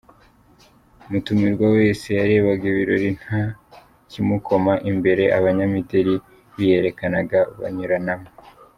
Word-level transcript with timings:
Mutumirwa 1.09 1.65
wese 1.77 2.07
yarebaga 2.19 2.63
ibirori 2.71 3.09
nta 3.19 3.41
kimukoma. 4.11 4.73
Imbere 4.91 5.23
Abanyamideli 5.37 6.13
biyerekanaga 6.55 7.39
banyuranamo. 7.59 8.29